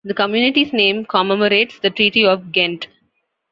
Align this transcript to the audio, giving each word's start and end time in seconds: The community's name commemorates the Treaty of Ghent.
The 0.03 0.15
community's 0.15 0.73
name 0.73 1.05
commemorates 1.05 1.77
the 1.77 1.91
Treaty 1.91 2.25
of 2.25 2.51
Ghent. 2.51 2.87